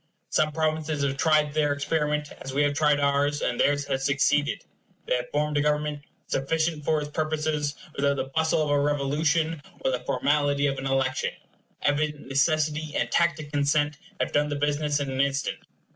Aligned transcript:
Some 0.31 0.51
provinces 0.51 1.03
have 1.03 1.15
tried 1.15 1.53
their 1.53 1.71
experiment, 1.73 2.31
as 2.41 2.55
we 2.55 2.63
have 2.63 2.73
tried 2.73 2.99
ours; 2.99 3.39
and 3.43 3.59
theirs 3.59 3.85
has 3.85 4.03
succeeded. 4.03 4.65
They 5.05 5.13
have 5.13 5.29
formed 5.31 5.57
a 5.57 5.61
government 5.61 6.01
sufficient 6.25 6.83
for 6.83 6.99
its 6.99 7.11
purposes, 7.11 7.75
without 7.95 8.15
the 8.15 8.23
bustle 8.35 8.63
of 8.63 8.71
a 8.71 8.79
revolution 8.81 9.61
or 9.81 9.91
the 9.91 9.99
formality 9.99 10.65
of 10.65 10.79
an 10.79 10.87
election. 10.87 11.33
Evident 11.83 12.25
necessity 12.25 12.95
and 12.95 13.11
tacit 13.11 13.51
consent 13.51 13.99
have 14.19 14.31
done 14.31 14.49
the 14.49 14.55
business 14.55 14.99
in 14.99 15.11
an 15.11 15.21
instant. 15.21 15.59